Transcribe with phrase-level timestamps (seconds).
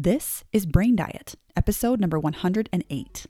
[0.00, 3.26] This is Brain Diet, episode number 108.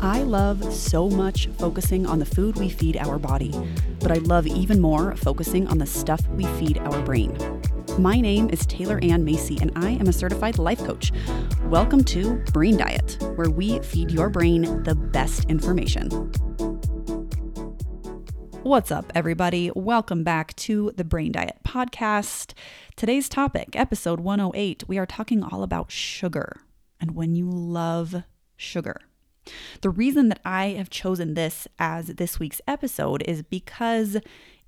[0.00, 3.54] I love so much focusing on the food we feed our body,
[4.00, 7.38] but I love even more focusing on the stuff we feed our brain.
[7.96, 11.12] My name is Taylor Ann Macy, and I am a certified life coach.
[11.66, 16.32] Welcome to Brain Diet, where we feed your brain the best information.
[18.68, 19.70] What's up, everybody?
[19.74, 22.52] Welcome back to the Brain Diet Podcast.
[22.96, 26.60] Today's topic, episode 108, we are talking all about sugar
[27.00, 28.24] and when you love
[28.58, 29.00] sugar.
[29.80, 34.18] The reason that I have chosen this as this week's episode is because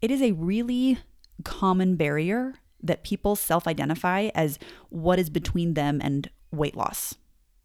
[0.01, 0.97] it is a really
[1.45, 7.17] common barrier that people self identify as what is between them and weight loss,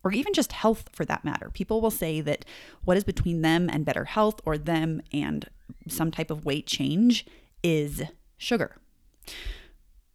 [0.04, 1.50] or even just health for that matter.
[1.54, 2.44] People will say that
[2.84, 5.48] what is between them and better health or them and
[5.88, 7.26] some type of weight change
[7.64, 8.04] is
[8.38, 8.78] sugar.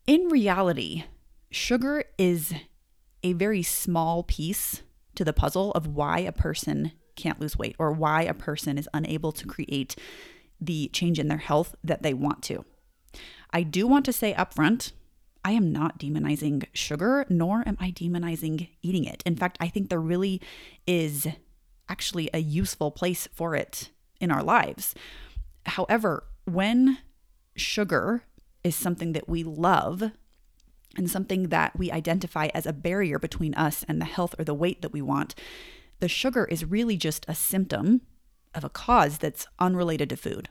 [0.06, 1.04] In reality,
[1.50, 2.52] sugar is
[3.22, 4.82] a very small piece
[5.14, 8.88] to the puzzle of why a person can't lose weight or why a person is
[8.94, 9.96] unable to create
[10.60, 12.64] the change in their health that they want to.
[13.50, 14.92] I do want to say upfront,
[15.44, 19.22] I am not demonizing sugar, nor am I demonizing eating it.
[19.24, 20.40] In fact, I think there really
[20.86, 21.26] is
[21.88, 24.94] actually a useful place for it in our lives.
[25.66, 26.98] However, when
[27.56, 28.24] sugar
[28.64, 30.10] is something that we love
[30.96, 34.54] and something that we identify as a barrier between us and the health or the
[34.54, 35.34] weight that we want,
[36.00, 38.02] the sugar is really just a symptom
[38.54, 40.48] of a cause that's unrelated to food,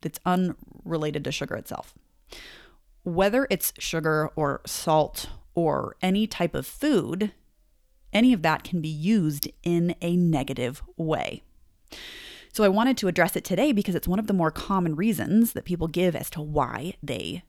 [0.00, 1.94] that's unrelated to sugar itself
[3.02, 7.32] whether it's sugar or salt or any type of food,
[8.12, 11.42] any of that can be used in a negative way.
[12.52, 15.54] So I wanted to address it today because it's one of the more common reasons
[15.54, 17.44] that people give as to why they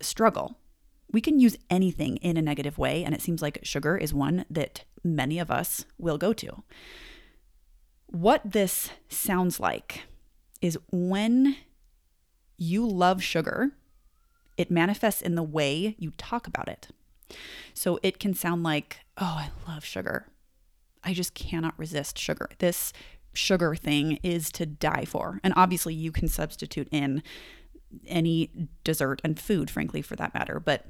[0.00, 0.58] struggle.
[1.10, 4.44] We can use anything in a negative way, and it seems like sugar is one
[4.48, 6.62] that many of us will go to.
[8.06, 10.02] What this sounds like
[10.62, 11.56] is when
[12.56, 13.72] you love sugar,
[14.56, 16.88] it manifests in the way you talk about it.
[17.74, 20.28] So it can sound like, oh, I love sugar.
[21.02, 22.48] I just cannot resist sugar.
[22.58, 22.92] This
[23.34, 25.40] sugar thing is to die for.
[25.42, 27.22] And obviously, you can substitute in
[28.06, 28.50] any
[28.82, 30.58] dessert and food, frankly, for that matter.
[30.60, 30.86] But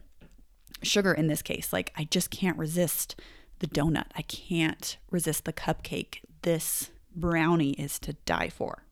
[0.82, 3.20] sugar in this case, like, I just can't resist
[3.58, 4.06] the donut.
[4.16, 6.18] I can't resist the cupcake.
[6.42, 8.84] This brownie is to die for.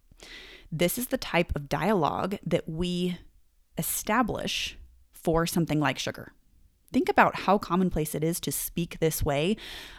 [0.71, 3.19] This is the type of dialogue that we
[3.77, 4.79] establish
[5.13, 6.33] for something like sugar.
[6.93, 9.57] Think about how commonplace it is to speak this way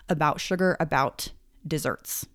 [0.09, 1.31] about sugar, about
[1.67, 2.27] desserts.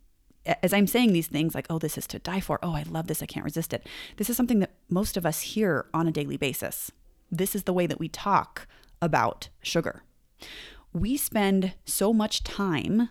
[0.62, 2.58] As I'm saying these things, like, oh, this is to die for.
[2.62, 3.22] Oh, I love this.
[3.22, 3.86] I can't resist it.
[4.16, 6.90] This is something that most of us hear on a daily basis.
[7.30, 8.66] This is the way that we talk
[9.02, 10.02] about sugar.
[10.92, 13.10] We spend so much time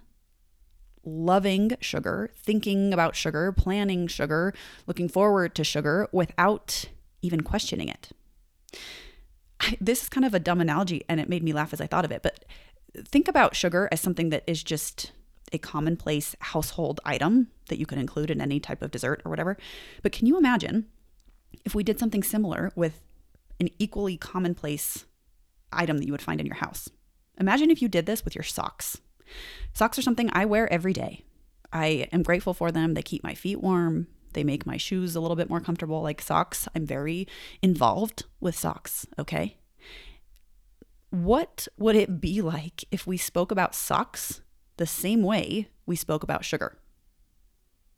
[1.04, 4.54] loving sugar, thinking about sugar, planning sugar,
[4.86, 6.86] looking forward to sugar without
[7.22, 8.10] even questioning it.
[9.60, 11.88] I, this is kind of a dumb analogy and it made me laugh as I
[11.88, 12.46] thought of it, but
[13.06, 15.12] think about sugar as something that is just
[15.52, 19.58] a commonplace household item that you can include in any type of dessert or whatever.
[20.02, 20.88] But can you imagine
[21.66, 23.02] if we did something similar with
[23.60, 25.06] an equally commonplace
[25.72, 26.90] item that you would find in your house?
[27.40, 29.00] Imagine if you did this with your socks.
[29.74, 31.24] Socks are something I wear every day.
[31.72, 32.94] I am grateful for them.
[32.94, 34.08] They keep my feet warm.
[34.34, 36.68] They make my shoes a little bit more comfortable, like socks.
[36.76, 37.28] I'm very
[37.62, 39.58] involved with socks, okay?
[41.10, 44.42] What would it be like if we spoke about socks
[44.78, 46.78] the same way we spoke about sugar?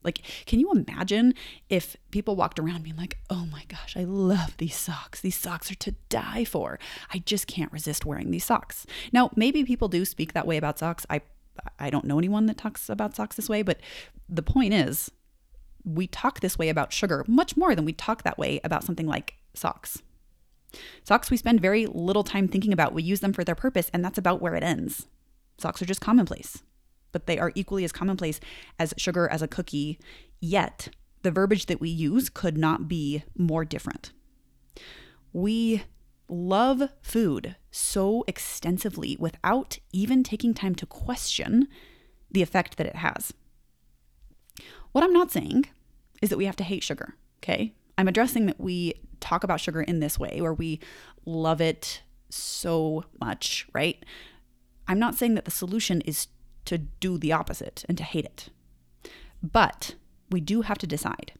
[0.01, 1.33] Like, can you imagine
[1.69, 5.19] if people walked around being like, oh my gosh, I love these socks.
[5.19, 6.79] These socks are to die for.
[7.13, 8.85] I just can't resist wearing these socks.
[9.11, 11.05] Now, maybe people do speak that way about socks.
[11.09, 11.21] I
[11.77, 13.81] I don't know anyone that talks about socks this way, but
[14.29, 15.11] the point is,
[15.83, 19.07] we talk this way about sugar much more than we talk that way about something
[19.07, 20.01] like socks.
[21.03, 22.93] Socks we spend very little time thinking about.
[22.93, 25.07] We use them for their purpose, and that's about where it ends.
[25.57, 26.63] Socks are just commonplace,
[27.11, 28.39] but they are equally as commonplace
[28.77, 29.99] as sugar as a cookie,
[30.39, 30.89] yet
[31.21, 34.11] the verbiage that we use could not be more different.
[35.33, 35.83] We
[36.27, 41.67] love food so extensively without even taking time to question
[42.31, 43.33] the effect that it has.
[44.91, 45.65] What I'm not saying
[46.21, 47.73] is that we have to hate sugar, okay?
[47.97, 50.79] I'm addressing that we talk about sugar in this way where we
[51.25, 54.03] love it so much, right?
[54.87, 56.27] I'm not saying that the solution is
[56.65, 58.49] to do the opposite and to hate it.
[59.41, 59.95] But
[60.29, 61.33] we do have to decide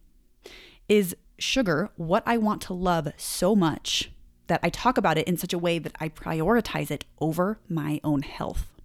[0.88, 4.12] Is sugar what I want to love so much
[4.48, 8.02] that I talk about it in such a way that I prioritize it over my
[8.04, 8.76] own health?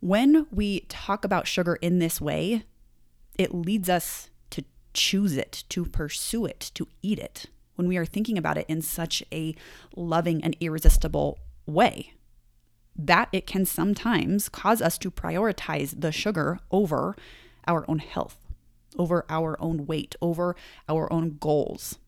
[0.00, 2.64] When we talk about sugar in this way,
[3.38, 7.46] it leads us to choose it, to pursue it, to eat it,
[7.76, 9.54] when we are thinking about it in such a
[9.94, 12.14] loving and irresistible way.
[12.94, 17.16] That it can sometimes cause us to prioritize the sugar over
[17.66, 18.38] our own health,
[18.98, 20.54] over our own weight, over
[20.88, 21.98] our own goals.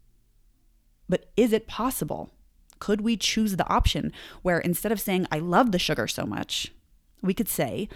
[1.09, 2.31] But is it possible?
[2.79, 6.73] Could we choose the option where instead of saying, I love the sugar so much,
[7.23, 7.89] we could say,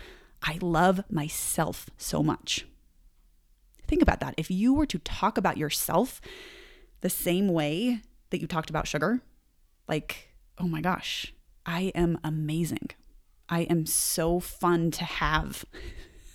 [0.43, 2.64] I love myself so much.
[3.87, 4.35] Think about that.
[4.37, 6.20] If you were to talk about yourself
[7.00, 8.00] the same way
[8.31, 9.20] that you talked about sugar,
[9.88, 11.32] like, oh my gosh,
[11.68, 12.88] I am amazing.
[13.46, 15.66] I am so fun to have.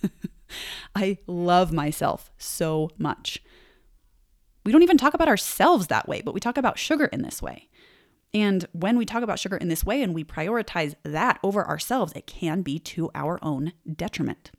[0.94, 3.42] I love myself so much.
[4.64, 7.42] We don't even talk about ourselves that way, but we talk about sugar in this
[7.42, 7.68] way.
[8.32, 12.12] And when we talk about sugar in this way and we prioritize that over ourselves,
[12.14, 14.52] it can be to our own detriment.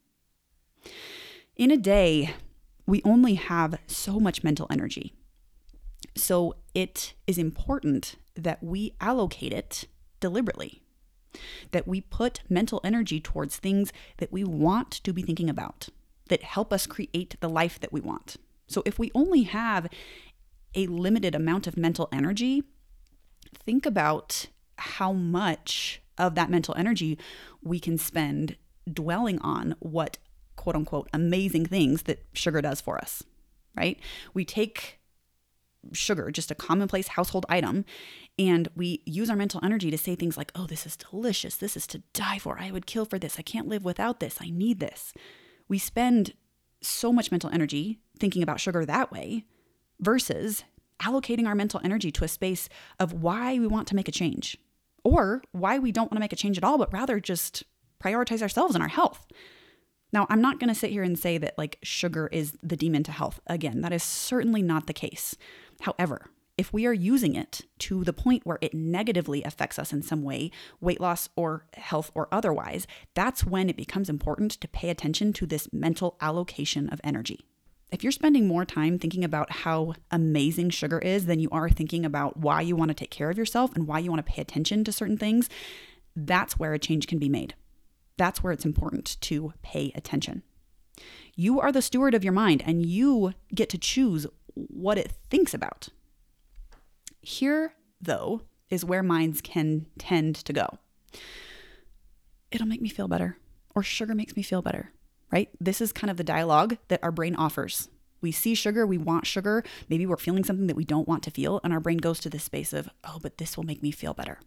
[1.56, 2.36] In a day,
[2.86, 5.14] we only have so much mental energy.
[6.18, 9.86] So it is important that we allocate it
[10.20, 10.82] deliberately,
[11.72, 15.90] that we put mental energy towards things that we want to be thinking about,
[16.30, 18.38] that help us create the life that we want.
[18.68, 19.88] So if we only have
[20.74, 22.64] a limited amount of mental energy,
[23.54, 24.48] think about
[24.78, 27.18] how much of that mental energy
[27.64, 28.58] we can spend
[28.92, 30.18] dwelling on what
[30.56, 33.24] quote unquote amazing things that sugar does for us,
[33.76, 34.00] right?
[34.34, 35.00] We take
[35.92, 37.86] sugar, just a commonplace household item,
[38.38, 41.56] and we use our mental energy to say things like, oh, this is delicious.
[41.56, 42.60] This is to die for.
[42.60, 43.40] I would kill for this.
[43.40, 44.38] I can't live without this.
[44.42, 45.14] I need this.
[45.68, 46.34] We spend
[46.82, 49.46] so much mental energy thinking about sugar that way
[50.00, 50.64] versus
[51.02, 54.58] allocating our mental energy to a space of why we want to make a change
[55.04, 57.64] or why we don't want to make a change at all, but rather just
[58.04, 59.26] prioritize ourselves and our health.
[60.12, 63.04] Now, I'm not going to sit here and say that like sugar is the demon
[63.04, 63.40] to health.
[63.48, 65.36] Again, that is certainly not the case.
[65.82, 70.02] However, if we are using it to the point where it negatively affects us in
[70.02, 74.90] some way, weight loss or health or otherwise, that's when it becomes important to pay
[74.90, 77.46] attention to this mental allocation of energy.
[77.92, 82.06] If you're spending more time thinking about how amazing sugar is than you are thinking
[82.06, 84.42] about why you want to take care of yourself and why you want to pay
[84.42, 85.50] attention to certain things,
[86.16, 87.54] that's where a change can be made.
[88.18, 90.44] That's where it's important to pay attention.
[91.36, 94.26] You are the steward of your mind and you get to choose
[94.56, 95.90] what it thinks about.
[97.26, 100.80] Here, though, is where minds can tend to go.
[102.52, 103.38] It'll make me feel better,
[103.74, 104.92] or sugar makes me feel better
[105.32, 105.50] right?
[105.60, 107.90] This is kind of the dialogue that our brain offers.
[108.22, 111.32] We see sugar, we want sugar, maybe we're feeling something that we don't want to
[111.32, 113.92] feel, and our brain goes to this space of, oh, but this will make me
[113.92, 114.40] feel better.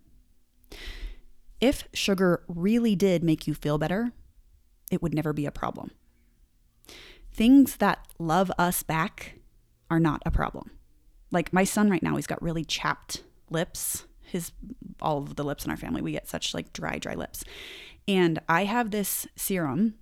[1.60, 4.12] If sugar really did make you feel better,
[4.90, 5.90] it would never be a problem.
[7.32, 9.34] Things that love us back
[9.90, 10.70] are not a problem.
[11.30, 14.04] Like my son right now, he's got really chapped lips.
[14.22, 14.52] His
[15.00, 17.44] all of the lips in our family, we get such like dry, dry lips.
[18.06, 19.94] And I have this serum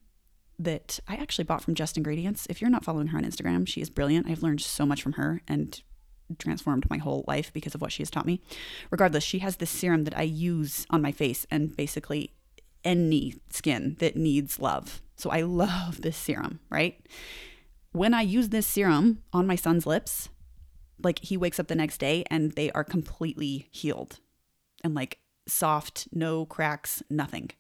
[0.59, 2.47] that I actually bought from Just Ingredients.
[2.49, 4.29] If you're not following her on Instagram, she is brilliant.
[4.29, 5.81] I've learned so much from her and
[6.39, 8.41] transformed my whole life because of what she has taught me.
[8.91, 12.33] Regardless, she has this serum that I use on my face and basically
[12.85, 15.03] any skin that needs love.
[15.17, 17.05] So I love this serum, right?
[17.93, 20.29] When I use this serum on my son's lips,
[21.03, 24.19] like he wakes up the next day and they are completely healed
[24.83, 27.51] and like soft, no cracks, nothing.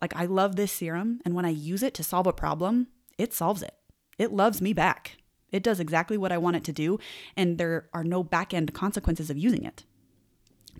[0.00, 3.34] Like, I love this serum, and when I use it to solve a problem, it
[3.34, 3.74] solves it.
[4.16, 5.16] It loves me back.
[5.50, 6.98] It does exactly what I want it to do,
[7.36, 9.84] and there are no back end consequences of using it.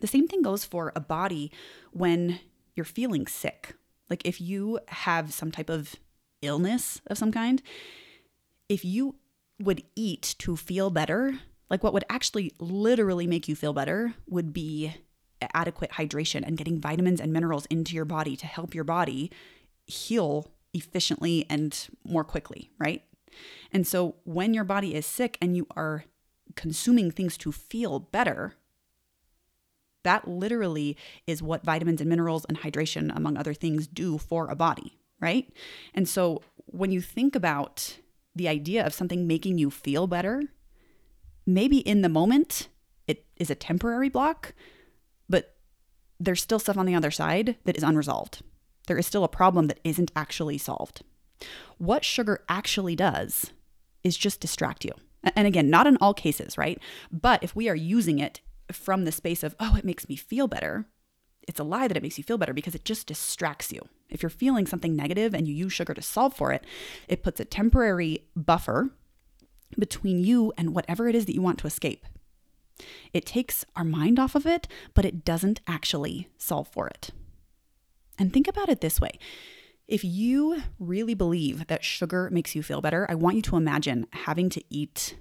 [0.01, 1.51] The same thing goes for a body
[1.91, 2.39] when
[2.77, 3.75] you're feeling sick.
[4.09, 5.97] Like, if you have some type of
[6.41, 7.61] illness of some kind,
[8.69, 9.17] if you
[9.59, 14.53] would eat to feel better, like what would actually literally make you feel better would
[14.53, 14.95] be
[15.55, 19.31] adequate hydration and getting vitamins and minerals into your body to help your body
[19.87, 23.05] heal efficiently and more quickly, right?
[23.73, 26.05] And so when your body is sick and you are
[26.57, 28.55] consuming things to feel better,
[30.05, 30.97] that literally
[31.27, 35.53] is what vitamins and minerals and hydration, among other things, do for a body, right?
[35.95, 37.99] And so when you think about
[38.35, 40.45] the idea of something making you feel better,
[41.49, 42.69] maybe in the moment
[43.07, 44.53] it is a temporary block,
[45.29, 45.57] but
[46.21, 48.43] there's still stuff on the other side that is unresolved.
[48.87, 51.03] There is still a problem that isn't actually solved.
[51.79, 53.53] What sugar actually does
[54.05, 54.93] is just distract you.
[55.35, 56.79] And again, not in all cases, right?
[57.11, 58.41] But if we are using it
[58.71, 60.87] from the space of, oh, it makes me feel better,
[61.47, 63.81] it's a lie that it makes you feel better because it just distracts you.
[64.11, 66.65] If you're feeling something negative and you use sugar to solve for it,
[67.09, 68.91] it puts a temporary buffer
[69.79, 72.07] between you and whatever it is that you want to escape.
[73.13, 77.11] It takes our mind off of it, but it doesn't actually solve for it.
[78.19, 79.19] And think about it this way
[79.87, 84.07] if you really believe that sugar makes you feel better, I want you to imagine
[84.13, 85.17] having to eat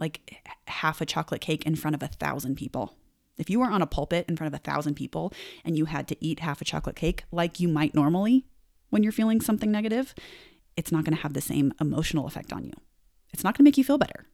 [0.00, 2.96] like half a chocolate cake in front of a thousand people.
[3.36, 5.32] If you were on a pulpit in front of a thousand people
[5.64, 8.44] and you had to eat half a chocolate cake like you might normally
[8.90, 10.14] when you're feeling something negative,
[10.76, 12.72] it's not going to have the same emotional effect on you.
[13.32, 14.26] It's not going to make you feel better.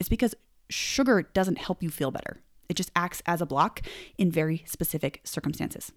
[0.00, 0.34] It's because
[0.68, 2.40] sugar doesn't help you feel better.
[2.68, 3.82] It just acts as a block
[4.16, 5.92] in very specific circumstances.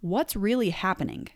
[0.00, 1.28] What's really happening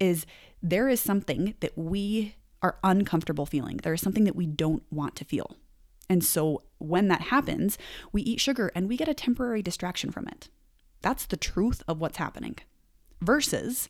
[0.00, 0.26] is
[0.62, 3.78] there is something that we are uncomfortable feeling.
[3.78, 5.56] There is something that we don't want to feel.
[6.08, 7.78] And so when that happens,
[8.12, 10.48] we eat sugar and we get a temporary distraction from it.
[11.00, 12.56] That's the truth of what's happening.
[13.20, 13.88] Versus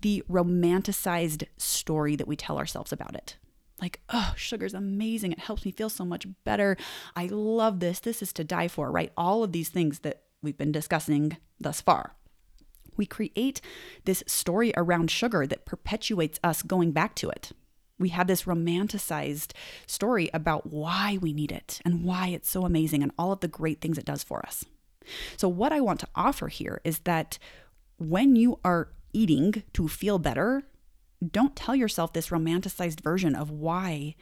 [0.00, 3.36] the romanticized story that we tell ourselves about it.
[3.80, 5.32] Like, oh, sugar's amazing.
[5.32, 6.76] It helps me feel so much better.
[7.14, 8.00] I love this.
[8.00, 9.12] This is to die for, right?
[9.16, 12.14] All of these things that we've been discussing thus far.
[12.96, 13.60] We create
[14.04, 17.52] this story around sugar that perpetuates us going back to it.
[17.98, 19.52] We have this romanticized
[19.86, 23.48] story about why we need it and why it's so amazing and all of the
[23.48, 24.64] great things it does for us.
[25.36, 27.38] So, what I want to offer here is that
[27.98, 30.64] when you are eating to feel better,
[31.26, 34.14] don't tell yourself this romanticized version of why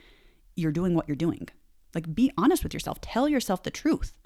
[0.54, 1.48] you're doing what you're doing.
[1.94, 3.00] Like, be honest with yourself.
[3.00, 4.18] Tell yourself the truth.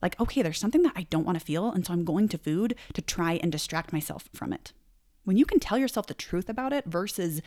[0.00, 2.38] Like, okay, there's something that I don't want to feel, and so I'm going to
[2.38, 4.72] food to try and distract myself from it.
[5.24, 7.42] When you can tell yourself the truth about it versus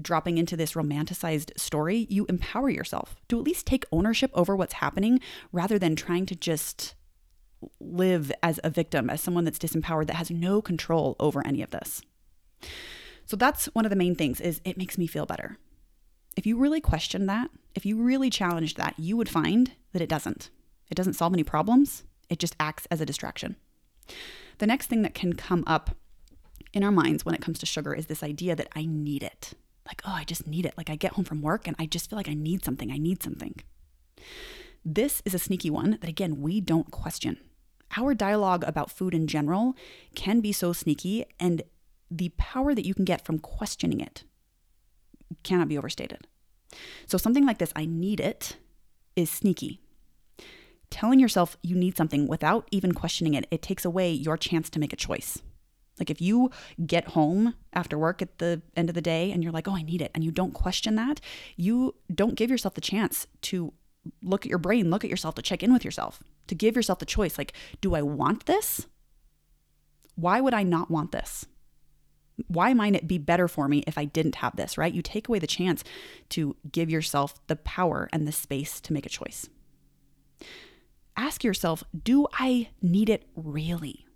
[0.00, 4.74] dropping into this romanticized story, you empower yourself to at least take ownership over what's
[4.74, 5.20] happening
[5.52, 6.94] rather than trying to just
[7.78, 11.70] live as a victim, as someone that's disempowered that has no control over any of
[11.70, 12.00] this.
[13.30, 15.56] So that's one of the main things is it makes me feel better.
[16.36, 20.08] If you really question that, if you really challenged that, you would find that it
[20.08, 20.50] doesn't.
[20.90, 22.02] It doesn't solve any problems.
[22.28, 23.54] It just acts as a distraction.
[24.58, 25.90] The next thing that can come up
[26.72, 29.52] in our minds when it comes to sugar is this idea that I need it
[29.86, 30.74] like, oh, I just need it.
[30.76, 32.90] Like I get home from work and I just feel like I need something.
[32.90, 33.54] I need something.
[34.84, 37.38] This is a sneaky one that, again, we don't question.
[37.96, 39.76] Our dialogue about food in general
[40.16, 41.62] can be so sneaky, and
[42.10, 44.24] the power that you can get from questioning it
[45.42, 46.26] cannot be overstated.
[47.06, 48.56] So, something like this, I need it,
[49.16, 49.80] is sneaky.
[50.90, 54.80] Telling yourself you need something without even questioning it, it takes away your chance to
[54.80, 55.40] make a choice.
[56.00, 56.50] Like if you
[56.84, 59.82] get home after work at the end of the day and you're like, oh, I
[59.82, 61.20] need it, and you don't question that,
[61.56, 63.72] you don't give yourself the chance to
[64.22, 66.98] look at your brain, look at yourself, to check in with yourself, to give yourself
[66.98, 68.86] the choice like, do I want this?
[70.14, 71.46] Why would I not want this?
[72.48, 74.92] Why might it be better for me if I didn't have this, right?
[74.92, 75.84] You take away the chance
[76.30, 79.48] to give yourself the power and the space to make a choice.
[81.16, 84.06] Ask yourself, do I need it really?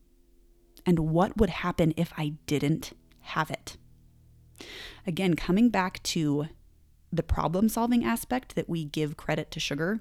[0.86, 3.76] and what would happen if I didn't have it.
[5.06, 6.48] Again, coming back to
[7.12, 10.00] the problem solving aspect that we give credit to sugar,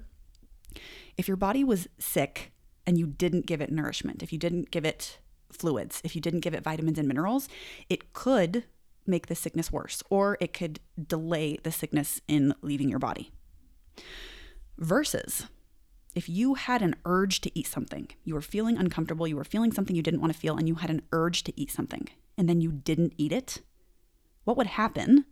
[1.16, 2.52] if your body was sick
[2.86, 5.18] and you didn't give it nourishment, if you didn't give it
[5.56, 7.48] fluids, if you didn't give it vitamins and minerals,
[7.88, 8.64] it could
[9.06, 13.30] make the sickness worse or it could delay the sickness in leaving your body.
[14.78, 15.46] Versus
[16.14, 19.72] if you had an urge to eat something, you were feeling uncomfortable, you were feeling
[19.72, 22.08] something you didn't want to feel, and you had an urge to eat something,
[22.38, 23.62] and then you didn't eat it,
[24.44, 25.24] what would happen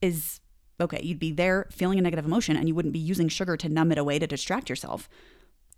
[0.00, 0.40] is
[0.80, 3.68] okay, you'd be there feeling a negative emotion and you wouldn't be using sugar to
[3.68, 5.08] numb it away to distract yourself.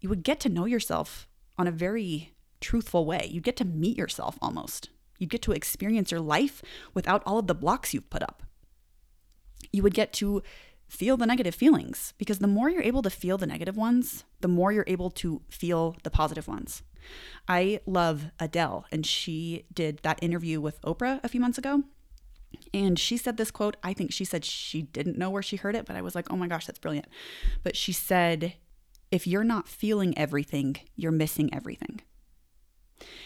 [0.00, 3.28] You would get to know yourself on a very truthful way.
[3.30, 4.90] You'd get to meet yourself almost.
[5.18, 6.62] You'd get to experience your life
[6.94, 8.42] without all of the blocks you've put up.
[9.72, 10.42] You would get to
[10.88, 14.48] feel the negative feelings because the more you're able to feel the negative ones, the
[14.48, 16.82] more you're able to feel the positive ones.
[17.48, 21.84] I love Adele, and she did that interview with Oprah a few months ago.
[22.74, 23.76] And she said this quote.
[23.82, 26.30] I think she said she didn't know where she heard it, but I was like,
[26.30, 27.06] oh my gosh, that's brilliant.
[27.62, 28.54] But she said,
[29.10, 32.00] if you're not feeling everything, you're missing everything.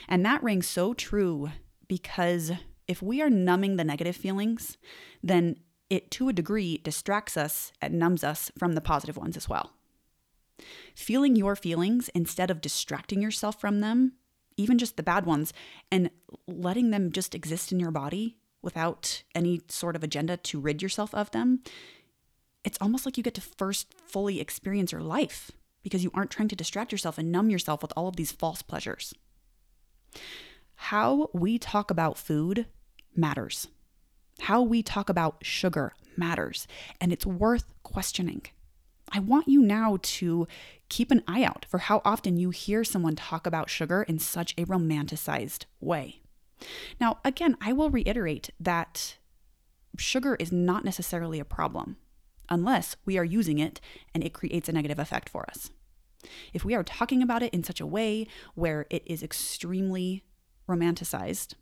[0.08, 1.50] And that rings so true
[1.88, 2.52] because
[2.86, 4.76] if we are numbing the negative feelings,
[5.22, 5.56] then
[5.90, 9.72] it to a degree distracts us and numbs us from the positive ones as well.
[10.94, 14.12] Feeling your feelings instead of distracting yourself from them,
[14.56, 15.52] even just the bad ones,
[15.90, 16.10] and
[16.46, 21.14] letting them just exist in your body without any sort of agenda to rid yourself
[21.14, 21.60] of them,
[22.64, 25.50] it's almost like you get to first fully experience your life
[25.82, 28.62] because you aren't trying to distract yourself and numb yourself with all of these false
[28.62, 29.14] pleasures.
[30.76, 32.66] How we talk about food
[33.14, 33.68] matters.
[34.40, 36.66] How we talk about sugar matters,
[37.00, 38.42] and it's worth questioning.
[39.10, 40.48] I want you now to
[40.88, 44.54] keep an eye out for how often you hear someone talk about sugar in such
[44.58, 46.20] a romanticized way.
[47.00, 49.16] Now, again, I will reiterate that
[49.96, 51.96] sugar is not necessarily a problem
[52.48, 53.80] unless we are using it
[54.12, 55.70] and it creates a negative effect for us.
[56.52, 60.24] If we are talking about it in such a way where it is extremely
[60.68, 61.54] romanticized,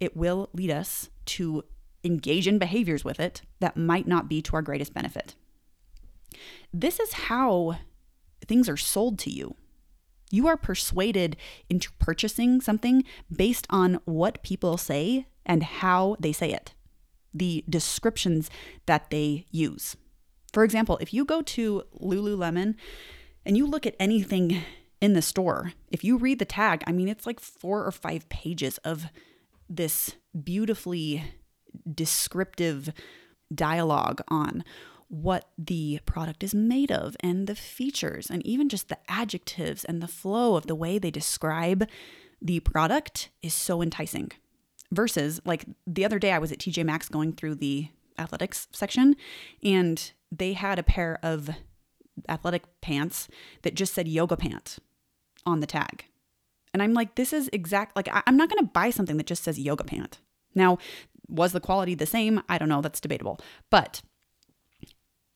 [0.00, 1.64] it will lead us to
[2.04, 5.34] engage in behaviors with it that might not be to our greatest benefit.
[6.72, 7.78] This is how
[8.46, 9.56] things are sold to you.
[10.30, 11.36] You are persuaded
[11.70, 13.04] into purchasing something
[13.34, 16.74] based on what people say and how they say it,
[17.32, 18.50] the descriptions
[18.86, 19.96] that they use.
[20.52, 22.74] For example, if you go to Lululemon
[23.46, 24.62] and you look at anything
[25.00, 28.28] in the store, if you read the tag, I mean, it's like four or five
[28.28, 29.06] pages of
[29.68, 31.24] this beautifully
[31.92, 32.92] descriptive
[33.54, 34.64] dialogue on
[35.08, 40.02] what the product is made of and the features and even just the adjectives and
[40.02, 41.88] the flow of the way they describe
[42.42, 44.32] the product is so enticing.
[44.92, 47.88] Versus, like the other day, I was at TJ Maxx going through the
[48.18, 49.14] athletics section
[49.62, 51.50] and they had a pair of
[52.28, 53.28] athletic pants
[53.62, 54.78] that just said yoga pant
[55.44, 56.06] on the tag.
[56.72, 59.44] And I'm like, this is exact, like, I'm not going to buy something that just
[59.44, 60.18] says yoga pant.
[60.54, 60.78] Now,
[61.28, 62.42] was the quality the same?
[62.48, 62.82] I don't know.
[62.82, 63.40] That's debatable.
[63.70, 64.02] But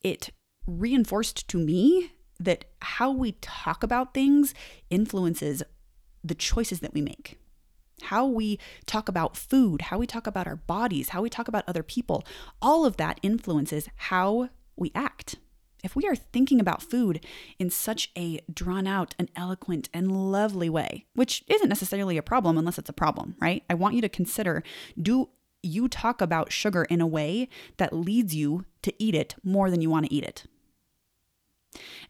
[0.02, 0.30] it
[0.66, 4.54] reinforced to me that how we talk about things
[4.88, 5.62] influences
[6.22, 7.38] the choices that we make.
[8.02, 11.64] How we talk about food, how we talk about our bodies, how we talk about
[11.66, 12.24] other people,
[12.62, 15.36] all of that influences how we act.
[15.82, 17.24] If we are thinking about food
[17.58, 22.58] in such a drawn out and eloquent and lovely way, which isn't necessarily a problem
[22.58, 23.62] unless it's a problem, right?
[23.70, 24.62] I want you to consider
[25.00, 25.30] do
[25.62, 29.80] you talk about sugar in a way that leads you to eat it more than
[29.80, 30.44] you want to eat it.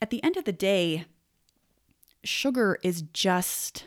[0.00, 1.06] At the end of the day,
[2.24, 3.87] sugar is just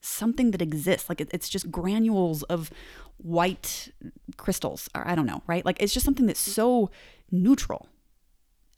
[0.00, 1.08] something that exists.
[1.08, 2.70] Like it's just granules of
[3.18, 3.92] white
[4.36, 5.64] crystals, or I don't know, right?
[5.64, 6.90] Like it's just something that's so
[7.30, 7.88] neutral.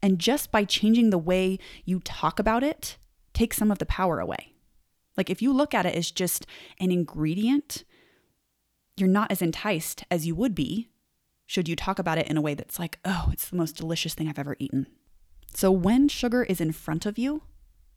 [0.04, 2.98] And just by changing the way you talk about it,
[3.32, 4.52] take some of the power away.
[5.16, 6.46] Like if you look at it as just
[6.78, 7.84] an ingredient,
[8.98, 10.90] you're not as enticed as you would be
[11.46, 14.12] should you talk about it in a way that's like, oh, it's the most delicious
[14.12, 14.88] thing I've ever eaten.
[15.54, 17.42] So when sugar is in front of you,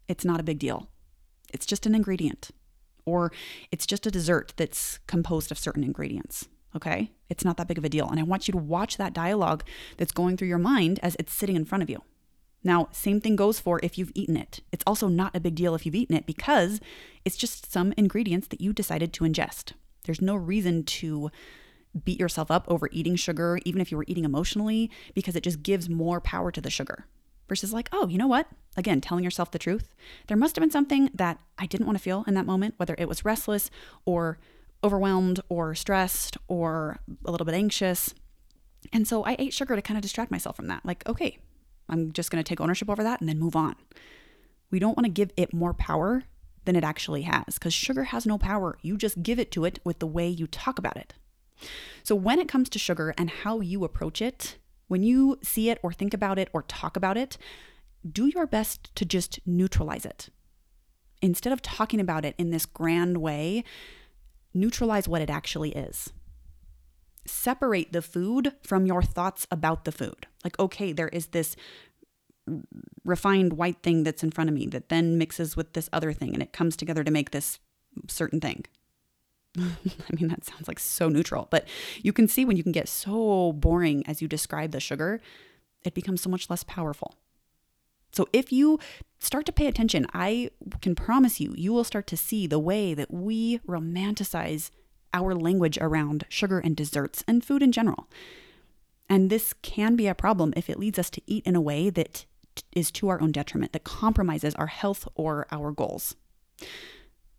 [0.07, 0.87] it's not a big deal.
[1.51, 2.51] It's just an ingredient,
[3.05, 3.33] or
[3.69, 6.47] it's just a dessert that's composed of certain ingredients.
[6.77, 7.11] Okay?
[7.29, 8.07] It's not that big of a deal.
[8.09, 9.63] And I want you to watch that dialogue
[9.97, 12.01] that's going through your mind as it's sitting in front of you.
[12.63, 14.61] Now, same thing goes for if you've eaten it.
[14.71, 16.79] It's also not a big deal if you've eaten it because
[17.25, 19.73] it's just some ingredients that you decided to ingest.
[20.05, 21.29] There's no reason to
[22.03, 25.63] beat yourself up over eating sugar, even if you were eating emotionally, because it just
[25.63, 27.05] gives more power to the sugar.
[27.47, 28.47] Versus, like, oh, you know what?
[28.75, 29.95] Again, telling yourself the truth.
[30.27, 32.95] There must have been something that I didn't want to feel in that moment, whether
[32.97, 33.71] it was restless
[34.05, 34.37] or
[34.83, 38.13] overwhelmed or stressed or a little bit anxious.
[38.93, 40.85] And so I ate sugar to kind of distract myself from that.
[40.85, 41.39] Like, okay,
[41.89, 43.75] I'm just going to take ownership over that and then move on.
[44.69, 46.23] We don't want to give it more power
[46.65, 48.77] than it actually has because sugar has no power.
[48.81, 51.13] You just give it to it with the way you talk about it.
[52.03, 55.79] So, when it comes to sugar and how you approach it, when you see it
[55.81, 57.37] or think about it or talk about it,
[58.09, 60.29] do your best to just neutralize it.
[61.21, 63.63] Instead of talking about it in this grand way,
[64.59, 66.11] neutralize what it actually is.
[67.25, 70.27] Separate the food from your thoughts about the food.
[70.43, 71.55] Like, okay, there is this
[73.03, 76.33] refined white thing that's in front of me that then mixes with this other thing
[76.33, 77.59] and it comes together to make this
[78.07, 78.65] certain thing.
[79.57, 81.67] I mean, that sounds like so neutral, but
[82.01, 85.19] you can see when you can get so boring as you describe the sugar,
[85.83, 87.15] it becomes so much less powerful.
[88.11, 88.79] So if you
[89.19, 90.49] start to pay attention, I
[90.81, 94.71] can promise you, you will start to see the way that we romanticize
[95.13, 98.07] our language around sugar and desserts and food in general.
[99.09, 101.89] And this can be a problem if it leads us to eat in a way
[101.89, 102.25] that
[102.73, 106.15] is to our own detriment, that compromises our health or our goals.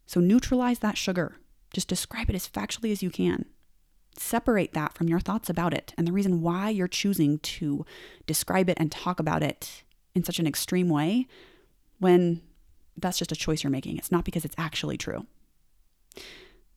[0.07, 1.37] So neutralize that sugar.
[1.73, 3.45] Just describe it as factually as you can.
[4.17, 7.85] Separate that from your thoughts about it and the reason why you're choosing to
[8.27, 9.85] describe it and talk about it
[10.19, 11.27] in such an extreme way
[11.99, 12.43] when
[12.97, 13.97] that's just a choice you're making.
[13.97, 15.27] It's not because it's actually true.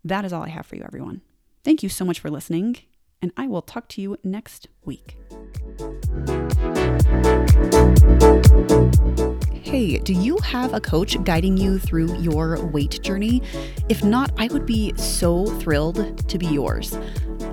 [0.04, 1.22] That is all I have for you, everyone.
[1.64, 2.78] Thank you so much for listening,
[3.22, 5.18] and I will talk to you next week.
[9.64, 13.42] Hey, do you have a coach guiding you through your weight journey?
[13.90, 16.98] If not, I would be so thrilled to be yours.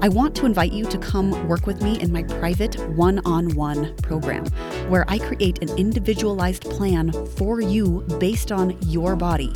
[0.00, 3.54] I want to invite you to come work with me in my private one on
[3.54, 4.44] one program,
[4.88, 9.52] where I create an individualized plan for you based on your body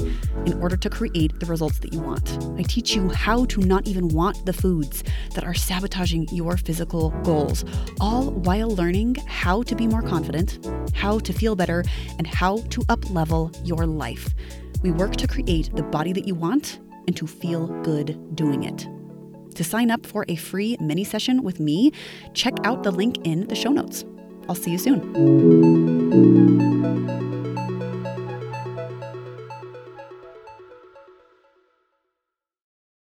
[0.46, 2.38] in order to create the results that you want.
[2.58, 5.04] I teach you how to not even want the foods
[5.34, 7.64] that are sabotaging your physical goals,
[8.00, 11.84] all while learning how to be more confident, how to feel better,
[12.18, 14.34] and how to up level your life.
[14.82, 18.86] We work to create the body that you want and to feel good doing it.
[19.56, 21.92] To sign up for a free mini session with me,
[22.32, 24.04] check out the link in the show notes.
[24.48, 25.00] I'll see you soon.